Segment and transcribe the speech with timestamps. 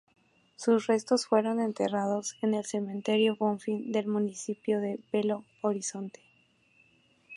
[0.55, 6.21] Sus restos fueron enterrados en el Cementerio Bonfim del municipio de Belo Horizonte.